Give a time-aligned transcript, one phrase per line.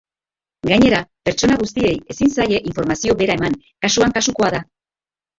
[0.67, 4.63] Gainera, pertsona guztiei ezin zaie informazio bera eman, kasuan kasukoa da.